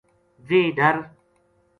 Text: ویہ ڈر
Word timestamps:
ویہ 0.47 0.69
ڈر 0.77 0.95